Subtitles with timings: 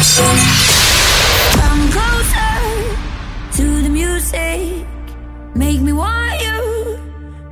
[0.00, 2.56] Come closer
[3.52, 4.86] to the music.
[5.54, 6.98] Make me want you.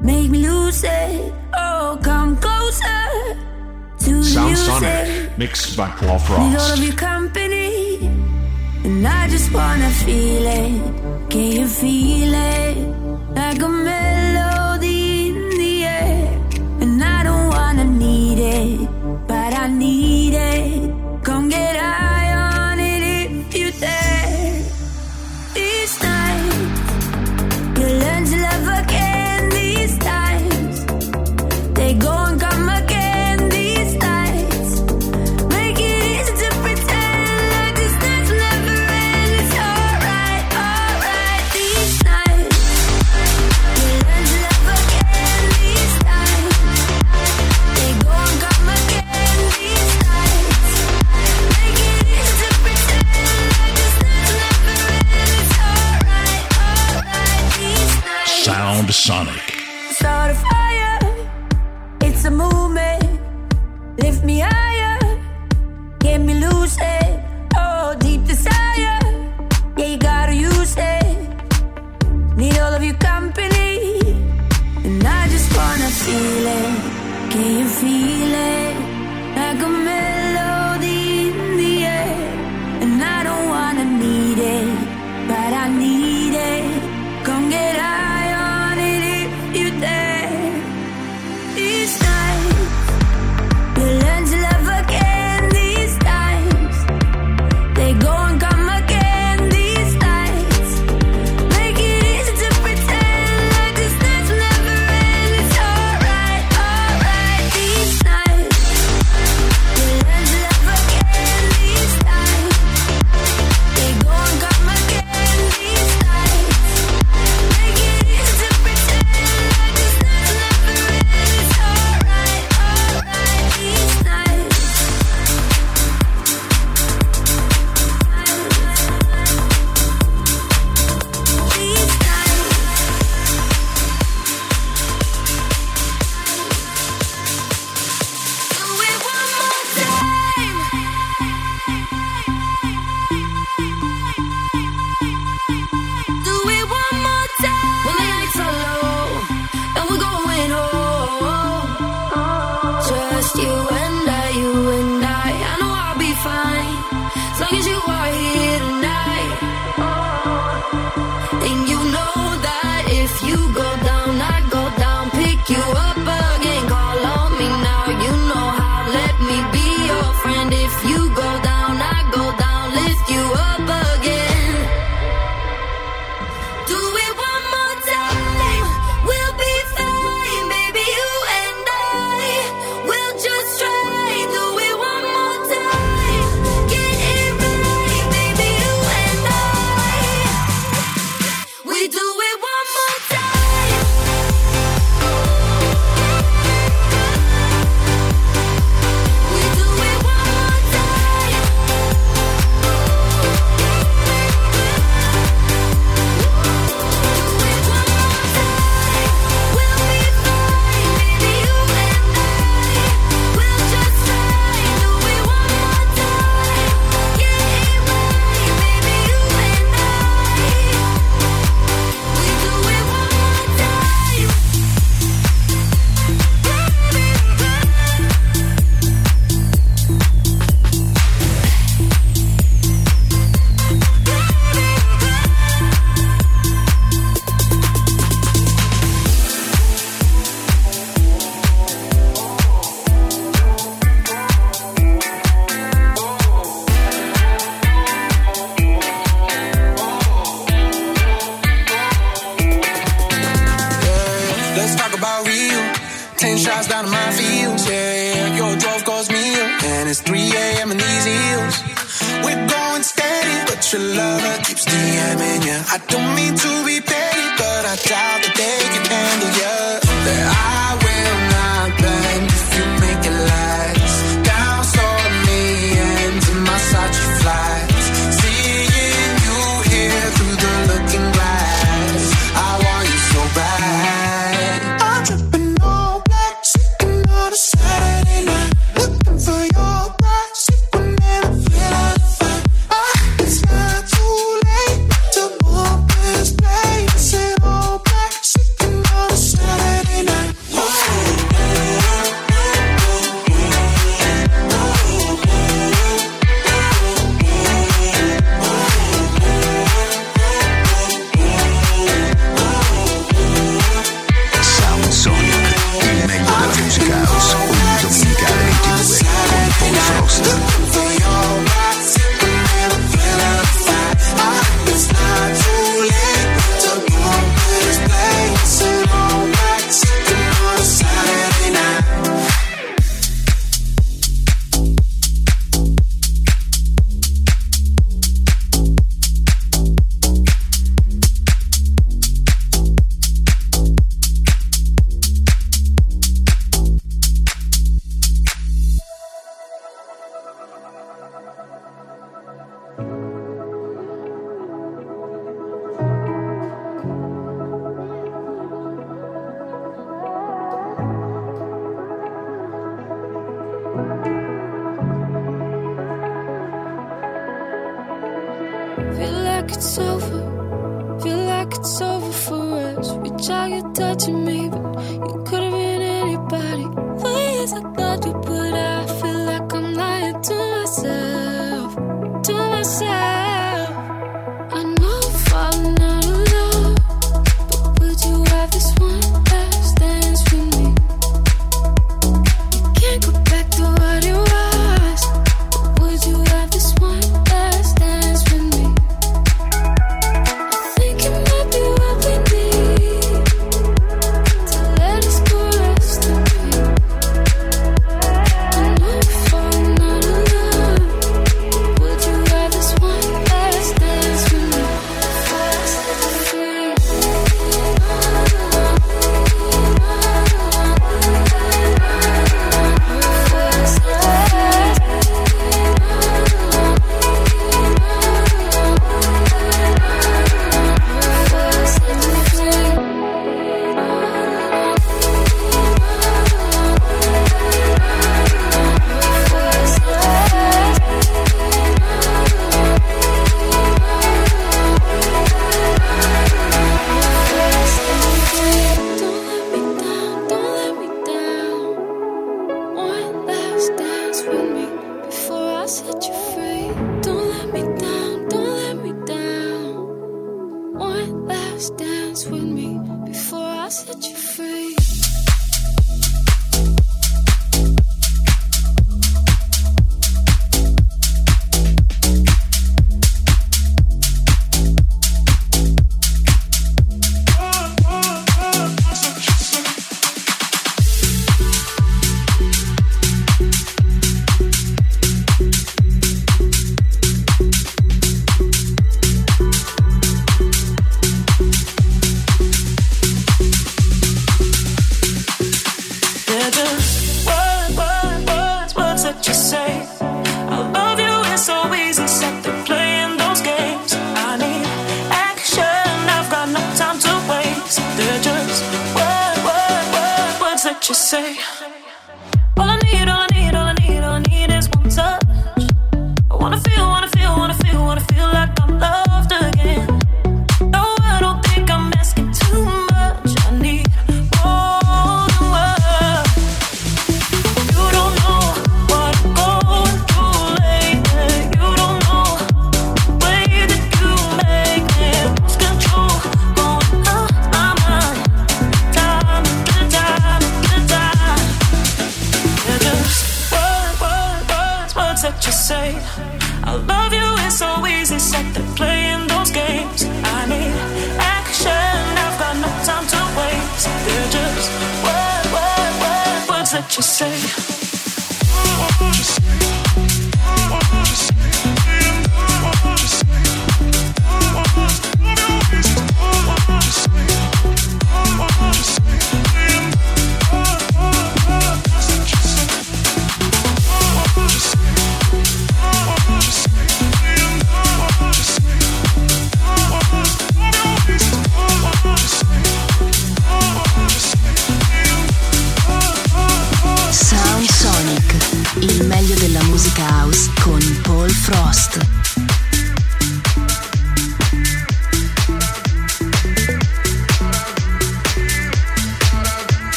[0.00, 1.32] Make me lose it.
[1.56, 3.02] Oh, come closer
[3.98, 4.66] to the Sound music.
[4.66, 6.40] Sonic, mixed by Paul Frost.
[6.42, 8.06] Need all of your company.
[8.84, 11.28] And I just wanna feel it.
[11.28, 12.76] Can you feel it?
[13.34, 14.25] Like a melody.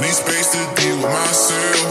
[0.00, 1.89] need space to deal with myself.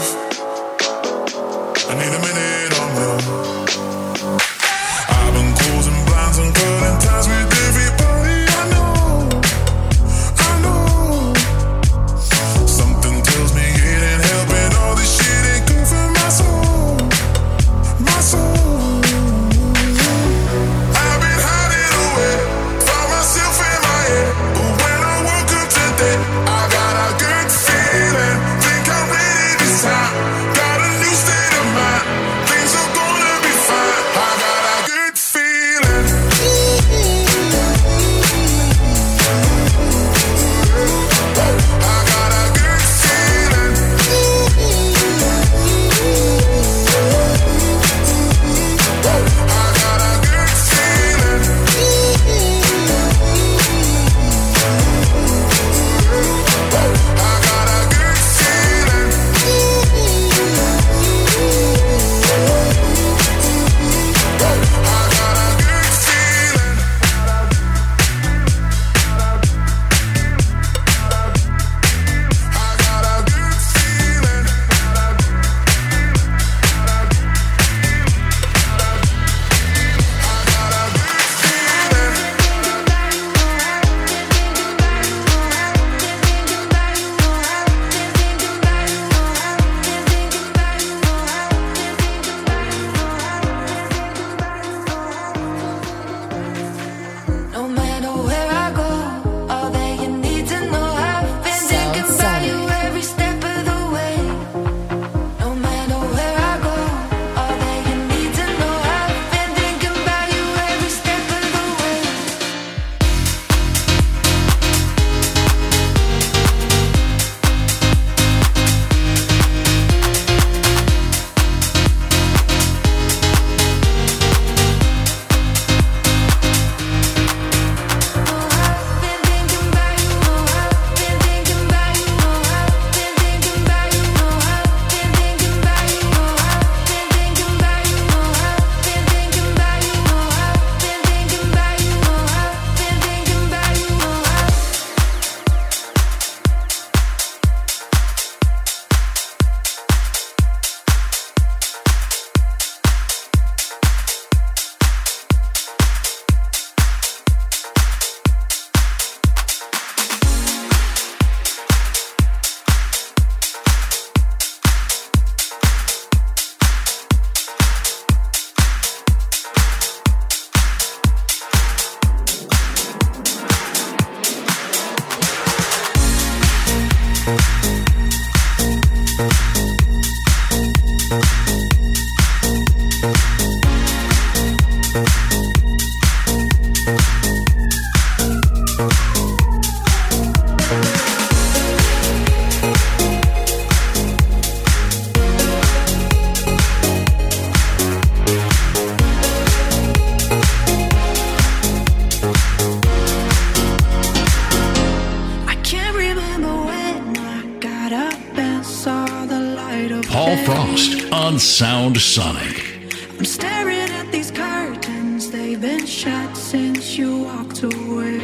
[212.00, 212.78] Sonic.
[213.18, 218.20] I'm staring at these curtains, they've been shut since you walked away.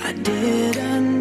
[0.00, 1.17] I didn't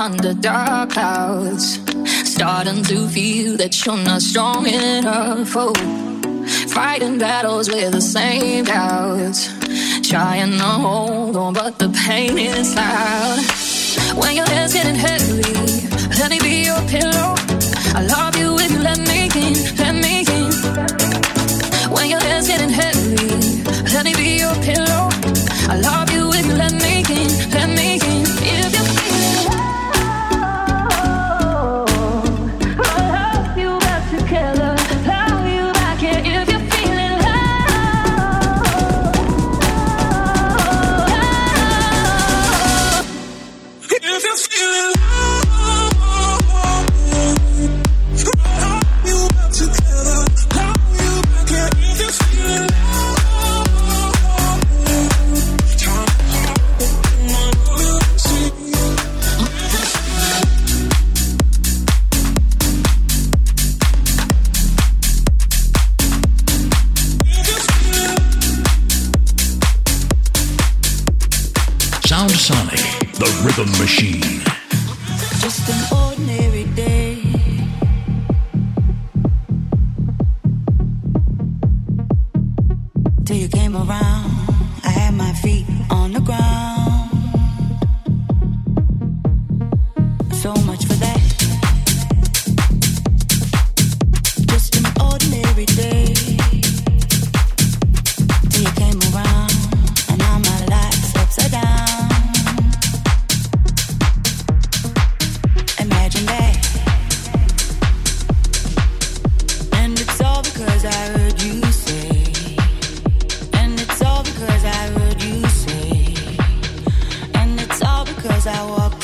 [0.00, 1.78] under dark clouds.
[2.24, 5.52] Starting to feel that you're not strong enough.
[5.54, 5.74] Oh,
[6.68, 9.48] fighting battles with the same doubts.
[10.08, 13.40] Trying to hold on, but the pain is loud.
[14.16, 15.42] When your head's getting heavy,
[16.18, 17.34] let me be your pillow.
[17.94, 18.99] I love you if you let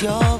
[0.02, 0.35] your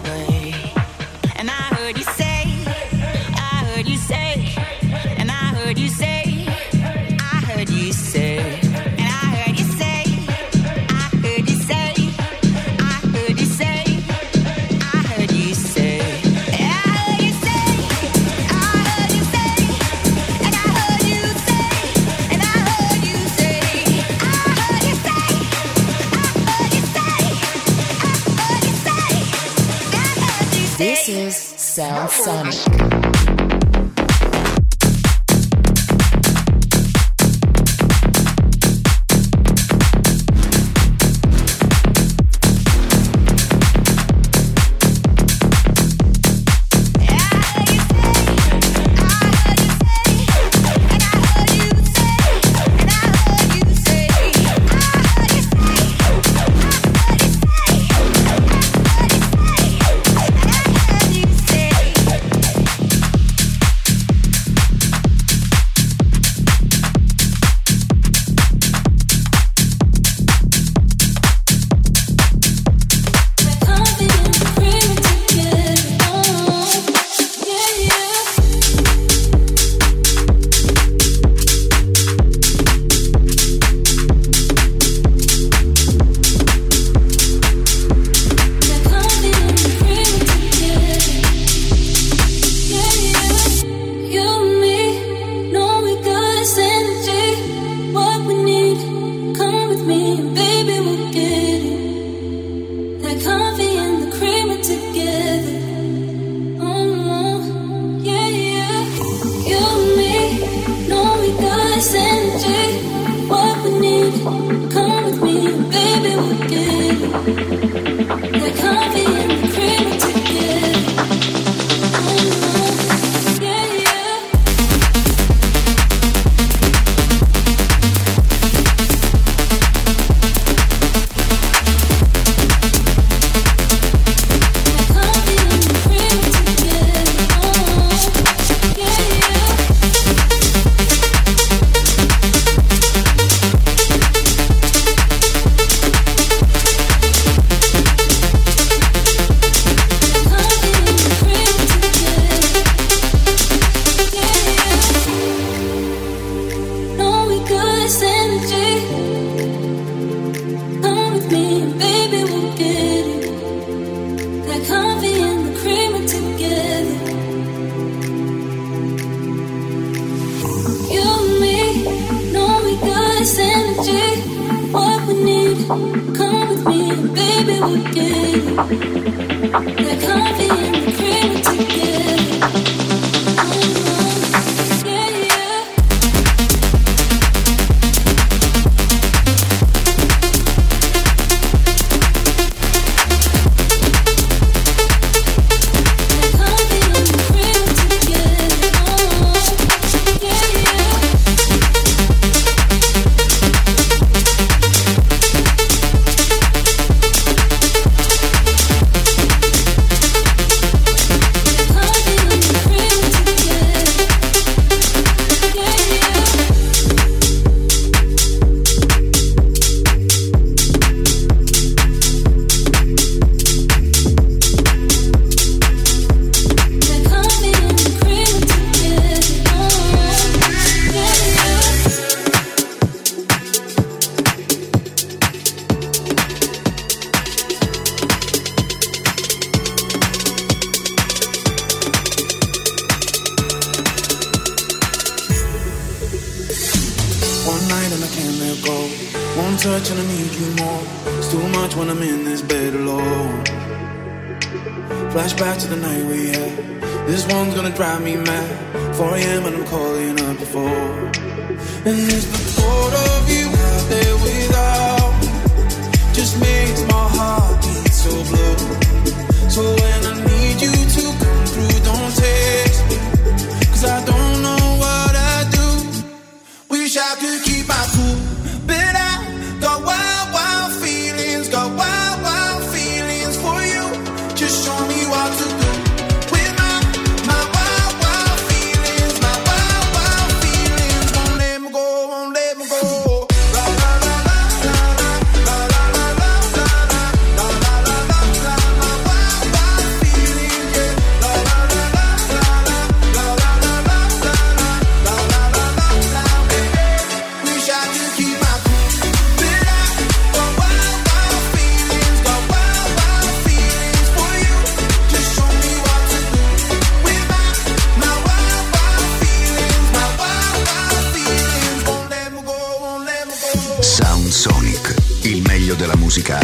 [32.05, 33.46] Sonic.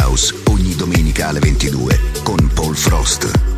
[0.03, 3.52] House, ogni domenica alle 22 con Paul Frost.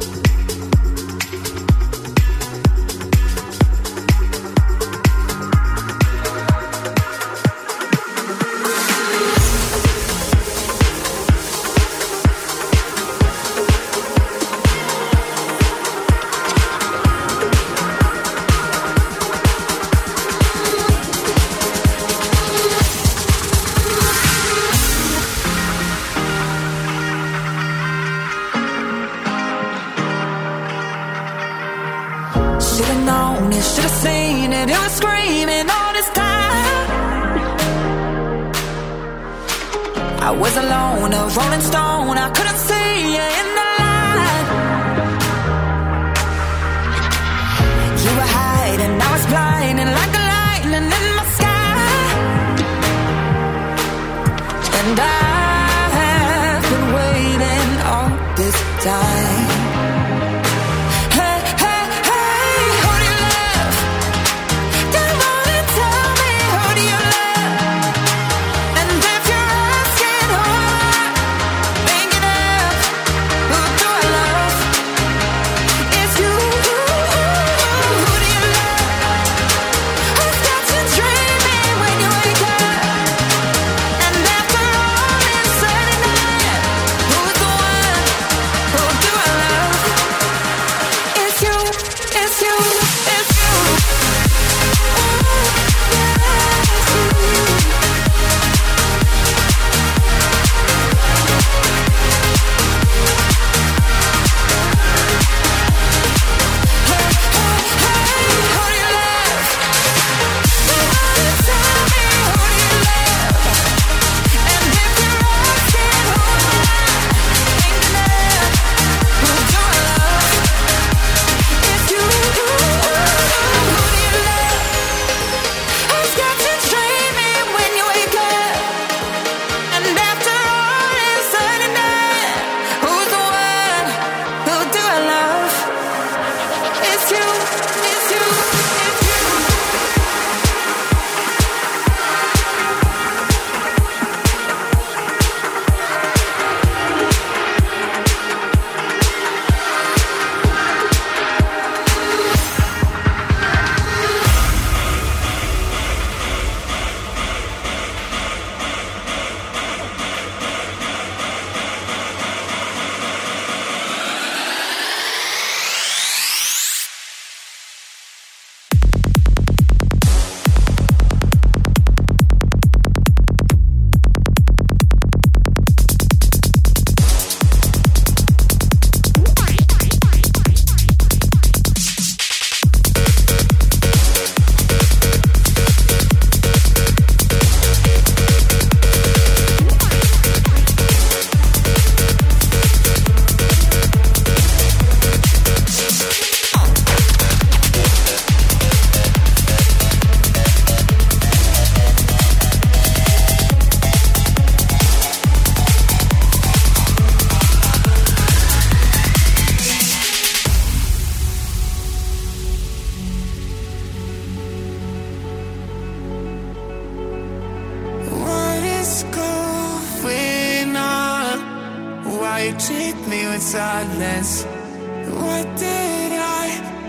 [222.53, 224.43] Hit me with silence.
[224.43, 226.45] What did I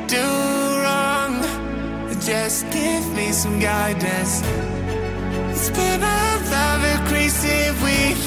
[0.06, 0.26] do
[0.82, 1.40] wrong?
[2.20, 4.42] Just give me some guidance.
[5.52, 6.20] It's been a
[6.52, 8.20] love crazy week.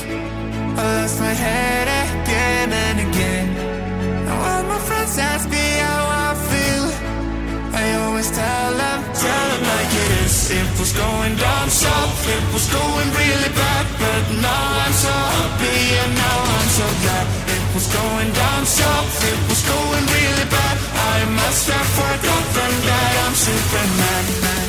[0.77, 3.47] I lost my head again and again.
[4.25, 6.85] Now all my friends ask me how I feel.
[7.75, 10.49] I always tell them, tell them like it is.
[10.49, 15.79] It was going down south, it was going really bad, but now I'm so happy
[16.01, 17.25] and now I'm so glad.
[17.55, 20.75] It was going down south, it was going really bad.
[21.13, 24.68] I must have forgotten that I'm Superman.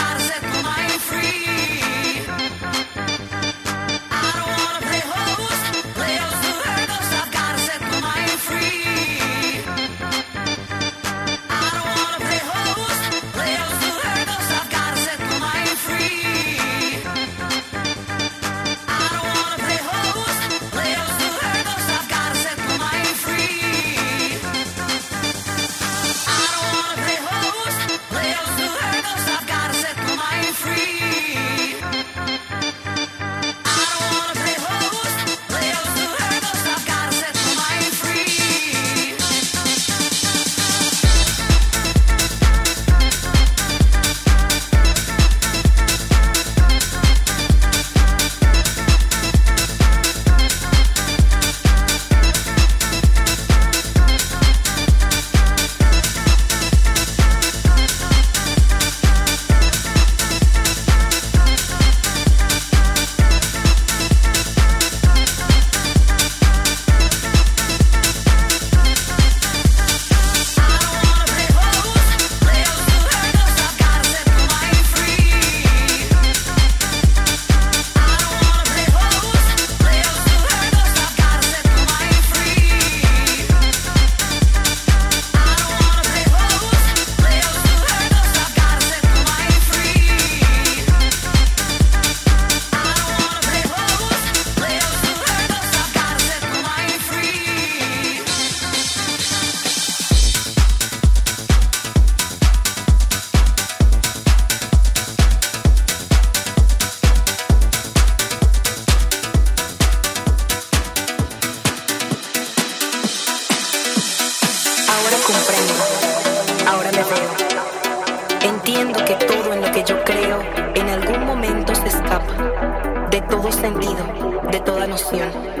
[124.91, 125.60] emoción.